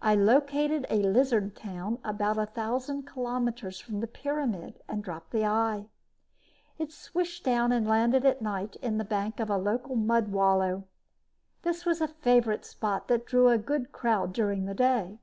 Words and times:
I 0.00 0.16
located 0.16 0.86
a 0.90 0.96
lizard 1.04 1.54
town 1.54 2.00
about 2.02 2.36
a 2.36 2.46
thousand 2.46 3.04
kilometers 3.04 3.78
from 3.78 4.00
the 4.00 4.08
pyramid 4.08 4.80
and 4.88 5.04
dropped 5.04 5.30
the 5.30 5.44
eye. 5.46 5.86
It 6.80 6.90
swished 6.90 7.44
down 7.44 7.70
and 7.70 7.86
landed 7.86 8.24
at 8.24 8.42
night 8.42 8.74
in 8.82 8.98
the 8.98 9.04
bank 9.04 9.38
of 9.38 9.46
the 9.46 9.58
local 9.58 9.94
mud 9.94 10.32
wallow. 10.32 10.88
This 11.62 11.86
was 11.86 12.00
a 12.00 12.08
favorite 12.08 12.64
spot 12.64 13.06
that 13.06 13.24
drew 13.24 13.50
a 13.50 13.56
good 13.56 13.92
crowd 13.92 14.32
during 14.32 14.64
the 14.64 14.74
day. 14.74 15.20